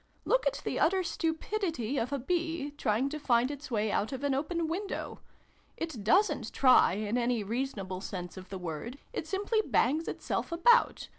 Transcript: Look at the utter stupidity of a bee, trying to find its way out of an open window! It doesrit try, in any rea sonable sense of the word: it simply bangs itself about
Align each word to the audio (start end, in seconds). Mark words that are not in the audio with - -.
Look 0.25 0.47
at 0.47 0.61
the 0.65 0.79
utter 0.79 1.03
stupidity 1.03 1.99
of 1.99 2.11
a 2.11 2.17
bee, 2.17 2.71
trying 2.71 3.07
to 3.09 3.19
find 3.19 3.51
its 3.51 3.69
way 3.69 3.91
out 3.91 4.11
of 4.11 4.23
an 4.23 4.33
open 4.33 4.67
window! 4.67 5.19
It 5.77 6.03
doesrit 6.03 6.51
try, 6.51 6.93
in 6.93 7.19
any 7.19 7.43
rea 7.43 7.65
sonable 7.67 8.01
sense 8.01 8.35
of 8.35 8.49
the 8.49 8.57
word: 8.57 8.97
it 9.13 9.27
simply 9.27 9.61
bangs 9.61 10.07
itself 10.07 10.51
about 10.51 11.07